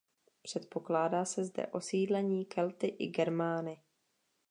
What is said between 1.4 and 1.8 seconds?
zde